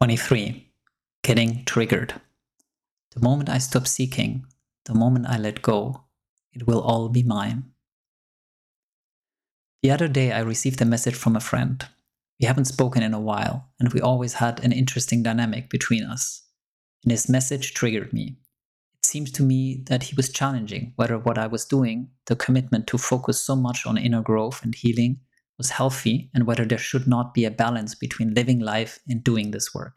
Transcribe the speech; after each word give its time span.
23. 0.00 0.70
Getting 1.24 1.64
triggered. 1.64 2.14
The 3.16 3.20
moment 3.20 3.48
I 3.48 3.58
stop 3.58 3.88
seeking, 3.88 4.46
the 4.84 4.94
moment 4.94 5.26
I 5.28 5.38
let 5.38 5.60
go, 5.60 6.04
it 6.52 6.68
will 6.68 6.80
all 6.80 7.08
be 7.08 7.24
mine. 7.24 7.64
The 9.82 9.90
other 9.90 10.06
day, 10.06 10.30
I 10.30 10.38
received 10.38 10.80
a 10.80 10.84
message 10.84 11.16
from 11.16 11.34
a 11.34 11.40
friend. 11.40 11.84
We 12.40 12.46
haven't 12.46 12.66
spoken 12.66 13.02
in 13.02 13.12
a 13.12 13.18
while, 13.20 13.70
and 13.80 13.92
we 13.92 14.00
always 14.00 14.34
had 14.34 14.62
an 14.62 14.70
interesting 14.70 15.24
dynamic 15.24 15.68
between 15.68 16.04
us. 16.04 16.44
And 17.02 17.10
his 17.10 17.28
message 17.28 17.74
triggered 17.74 18.12
me. 18.12 18.36
It 18.98 19.04
seemed 19.04 19.34
to 19.34 19.42
me 19.42 19.82
that 19.88 20.04
he 20.04 20.14
was 20.14 20.28
challenging 20.28 20.92
whether 20.94 21.18
what 21.18 21.38
I 21.38 21.48
was 21.48 21.64
doing, 21.64 22.10
the 22.26 22.36
commitment 22.36 22.86
to 22.88 22.98
focus 22.98 23.44
so 23.44 23.56
much 23.56 23.84
on 23.84 23.98
inner 23.98 24.22
growth 24.22 24.62
and 24.62 24.76
healing, 24.76 25.18
was 25.58 25.70
healthy 25.70 26.30
and 26.32 26.46
whether 26.46 26.64
there 26.64 26.78
should 26.78 27.06
not 27.06 27.34
be 27.34 27.44
a 27.44 27.50
balance 27.50 27.94
between 27.94 28.34
living 28.34 28.60
life 28.60 29.00
and 29.08 29.22
doing 29.22 29.50
this 29.50 29.74
work. 29.74 29.96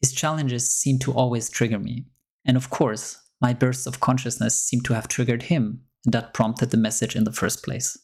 His 0.00 0.12
challenges 0.12 0.72
seemed 0.72 1.00
to 1.02 1.12
always 1.12 1.50
trigger 1.50 1.78
me, 1.78 2.06
and 2.44 2.56
of 2.56 2.70
course, 2.70 3.18
my 3.40 3.52
bursts 3.52 3.86
of 3.86 4.00
consciousness 4.00 4.62
seemed 4.62 4.84
to 4.84 4.94
have 4.94 5.08
triggered 5.08 5.44
him, 5.44 5.80
and 6.04 6.14
that 6.14 6.34
prompted 6.34 6.70
the 6.70 6.76
message 6.76 7.16
in 7.16 7.24
the 7.24 7.32
first 7.32 7.64
place. 7.64 7.98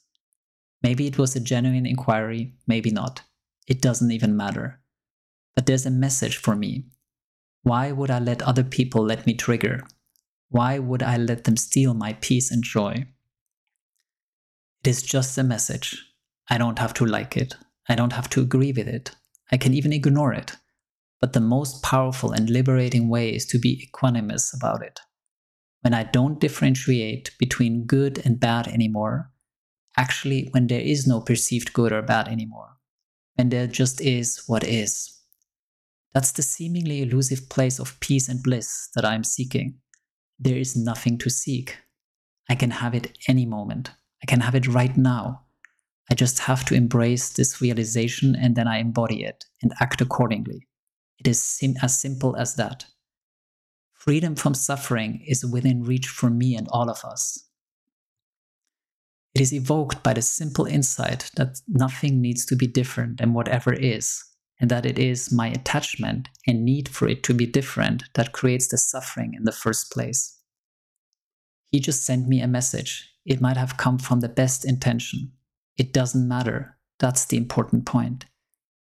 Maybe 0.83 1.07
it 1.07 1.19
was 1.19 1.37
a 1.37 1.41
genuine 1.41 1.87
inquiry, 1.87 2.55
maybe 2.67 2.91
not. 2.91 3.23
It 3.67 3.81
doesn't 3.81 4.11
even 4.11 4.37
matter. 4.37 4.81
But 5.55 5.67
there's 5.67 5.87
a 5.87 5.91
message 5.91 6.37
for 6.37 6.57
me. 6.57 6.87
Why 7.63 7.93
would 7.93 8.11
I 8.11 8.19
let 8.19 8.43
other 8.43 8.65
people 8.65 9.03
let 9.03 9.27
me 9.27 9.35
trigger? 9.35 9.81
Why 10.51 10.79
would 10.79 11.03
I 11.03 11.17
let 11.17 11.45
them 11.45 11.57
steal 11.57 11.95
my 11.95 12.13
peace 12.21 12.51
and 12.51 12.63
joy? 12.63 13.07
It 14.83 14.89
is 14.89 15.03
just 15.03 15.39
a 15.39 15.43
message. 15.43 16.14
I 16.51 16.59
don't 16.59 16.79
have 16.79 16.95
to 16.95 17.07
like 17.07 17.37
it. 17.37 17.55
I 17.89 17.95
don't 17.95 18.13
have 18.13 18.29
to 18.31 18.41
agree 18.41 18.73
with 18.73 18.89
it. 18.89 19.11
I 19.53 19.57
can 19.57 19.75
even 19.75 19.93
ignore 19.93 20.33
it. 20.33 20.57
But 21.21 21.33
the 21.33 21.41
most 21.41 21.83
powerful 21.83 22.33
and 22.33 22.51
liberating 22.51 23.09
way 23.09 23.35
is 23.35 23.47
to 23.47 23.59
be 23.59 23.89
equanimous 23.89 24.55
about 24.55 24.83
it. 24.83 25.01
When 25.81 25.95
I 25.95 26.05
don't 26.05 26.41
differentiate 26.41 27.31
between 27.39 27.87
good 27.87 28.21
and 28.25 28.41
bad 28.41 28.69
anymore, 28.69 29.31
actually, 29.97 30.49
when 30.51 30.67
there 30.67 30.81
is 30.81 31.07
no 31.07 31.21
perceived 31.21 31.73
good 31.73 31.93
or 31.93 32.03
bad 32.03 32.29
anymore, 32.29 32.77
when 33.37 33.51
there 33.51 33.67
just 33.67 34.01
is 34.01 34.43
what 34.47 34.65
is. 34.65 35.11
That's 36.13 36.33
the 36.33 36.43
seemingly 36.43 37.03
elusive 37.03 37.49
place 37.49 37.79
of 37.79 37.99
peace 38.01 38.29
and 38.29 38.43
bliss 38.43 38.89
that 38.95 39.05
I'm 39.05 39.25
seeking. 39.25 39.79
There 40.39 40.57
is 40.57 40.77
nothing 40.77 41.19
to 41.19 41.31
seek. 41.31 41.79
I 42.49 42.55
can 42.55 42.71
have 42.71 42.95
it 42.95 43.17
any 43.29 43.47
moment. 43.47 43.91
I 44.23 44.27
can 44.27 44.41
have 44.41 44.55
it 44.55 44.69
right 44.69 44.97
now. 44.97 45.44
I 46.11 46.15
just 46.15 46.41
have 46.41 46.65
to 46.67 46.75
embrace 46.75 47.31
this 47.31 47.61
realization 47.61 48.37
and 48.37 48.57
then 48.57 48.69
I 48.69 48.79
embody 48.79 49.25
it 49.25 49.45
and 49.63 49.73
act 49.81 50.01
accordingly. 50.01 50.69
It 51.19 51.29
is 51.29 51.43
sim- 51.43 51.77
as 51.83 51.99
simple 51.99 52.37
as 52.37 52.57
that. 52.57 52.87
Freedom 53.95 54.35
from 54.35 54.55
suffering 54.55 55.25
is 55.27 55.47
within 55.47 55.83
reach 55.83 56.09
for 56.09 56.29
me 56.29 56.57
and 56.57 56.69
all 56.71 56.91
of 56.91 57.05
us. 57.05 57.49
It 59.35 59.41
is 59.41 59.53
evoked 59.53 60.03
by 60.03 60.13
the 60.13 60.23
simple 60.23 60.67
insight 60.67 61.31
that 61.37 61.61
nothing 61.67 62.21
needs 62.21 62.45
to 62.47 62.57
be 62.57 62.67
different 62.67 63.19
than 63.19 63.33
whatever 63.33 63.73
is, 63.73 64.23
and 64.61 64.71
that 64.71 64.87
it 64.87 64.99
is 64.99 65.33
my 65.33 65.49
attachment 65.49 66.29
and 66.47 66.65
need 66.65 66.89
for 66.89 67.09
it 67.09 67.23
to 67.25 67.35
be 67.35 67.47
different 67.47 68.05
that 68.15 68.33
creates 68.33 68.69
the 68.69 68.79
suffering 68.79 69.33
in 69.35 69.45
the 69.45 69.53
first 69.53 69.91
place. 69.91 70.39
He 71.73 71.81
just 71.81 72.05
sent 72.05 72.29
me 72.29 72.41
a 72.41 72.47
message. 72.47 73.11
It 73.27 73.41
might 73.41 73.57
have 73.57 73.77
come 73.77 73.99
from 73.99 74.21
the 74.21 74.29
best 74.29 74.65
intention, 74.65 75.33
it 75.77 75.93
doesn't 75.93 76.29
matter. 76.29 76.77
That's 76.99 77.25
the 77.25 77.37
important 77.37 77.87
point. 77.87 78.27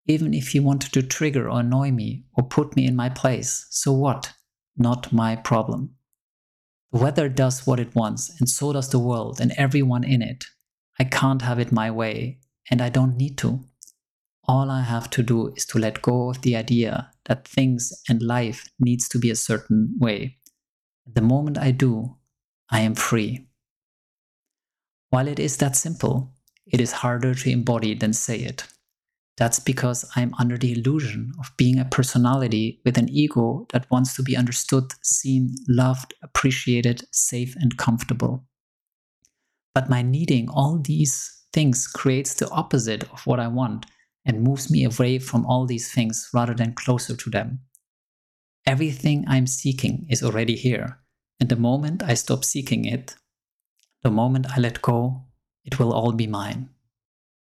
Even 0.07 0.35
if 0.35 0.55
you 0.55 0.63
wanted 0.63 0.93
to 0.93 1.03
trigger 1.03 1.49
or 1.49 1.61
annoy 1.61 1.91
me 1.91 2.25
or 2.37 2.45
put 2.45 2.77
me 2.77 2.87
in 2.87 2.95
my 2.95 3.09
place, 3.09 3.67
so 3.71 3.93
what? 3.93 4.33
Not 4.77 5.13
my 5.13 5.37
problem. 5.37 5.95
The 6.93 6.99
weather 7.01 7.29
does 7.29 7.67
what 7.67 7.81
it 7.81 7.95
wants, 7.95 8.39
and 8.39 8.49
so 8.49 8.73
does 8.73 8.91
the 8.91 8.99
world 8.99 9.41
and 9.41 9.53
everyone 9.57 10.05
in 10.05 10.23
it. 10.23 10.45
I 10.99 11.05
can't 11.05 11.43
have 11.43 11.59
it 11.59 11.73
my 11.73 11.91
way, 11.91 12.39
and 12.71 12.83
I 12.83 12.89
don't 12.89 13.17
need 13.17 13.39
to. 13.39 13.61
All 14.47 14.71
I 14.71 14.83
have 14.83 15.09
to 15.11 15.23
do 15.23 15.55
is 15.55 15.65
to 15.67 15.79
let 15.79 16.03
go 16.03 16.29
of 16.29 16.43
the 16.43 16.55
idea 16.55 17.11
that 17.25 17.49
things 17.49 17.93
and 18.09 18.21
life 18.21 18.69
needs 18.79 19.09
to 19.09 19.19
be 19.19 19.31
a 19.31 19.37
certain 19.37 19.97
way. 19.99 20.39
The 21.11 21.23
moment 21.23 21.57
I 21.57 21.71
do, 21.71 22.17
I 22.71 22.81
am 22.81 22.95
free. 22.95 23.47
While 25.09 25.29
it 25.29 25.39
is 25.39 25.57
that 25.59 25.77
simple, 25.77 26.34
it 26.67 26.81
is 26.81 26.93
harder 26.93 27.35
to 27.35 27.51
embody 27.51 27.95
than 27.95 28.13
say 28.13 28.39
it. 28.39 28.65
That's 29.37 29.59
because 29.59 30.09
I'm 30.15 30.33
under 30.39 30.57
the 30.57 30.73
illusion 30.73 31.33
of 31.41 31.53
being 31.57 31.79
a 31.79 31.85
personality 31.85 32.81
with 32.85 32.97
an 32.97 33.09
ego 33.09 33.67
that 33.73 33.91
wants 33.91 34.15
to 34.17 34.23
be 34.23 34.37
understood, 34.37 34.93
seen, 35.03 35.57
loved, 35.69 36.15
appreciated, 36.23 37.05
safe, 37.11 37.57
and 37.57 37.77
comfortable. 37.77 38.45
But 39.75 39.91
my 39.91 40.03
needing 40.03 40.49
all 40.49 40.79
these 40.79 41.43
things 41.53 41.89
creates 41.89 42.35
the 42.35 42.49
opposite 42.51 43.05
of 43.13 43.27
what 43.27 43.41
I 43.41 43.49
want 43.49 43.87
and 44.25 44.43
moves 44.43 44.71
me 44.71 44.85
away 44.85 45.19
from 45.19 45.45
all 45.47 45.67
these 45.67 45.93
things 45.93 46.31
rather 46.33 46.55
than 46.55 46.73
closer 46.73 47.17
to 47.17 47.31
them. 47.31 47.61
Everything 48.67 49.25
I'm 49.27 49.47
seeking 49.47 50.07
is 50.09 50.23
already 50.23 50.57
here, 50.57 51.01
and 51.41 51.49
the 51.49 51.57
moment 51.57 52.03
I 52.03 52.15
stop 52.15 52.45
seeking 52.45 52.85
it, 52.85 53.17
the 54.03 54.11
moment 54.11 54.47
I 54.57 54.61
let 54.61 54.81
go, 54.81 55.25
it 55.65 55.79
will 55.79 55.93
all 55.93 56.13
be 56.13 56.27
mine. 56.27 56.69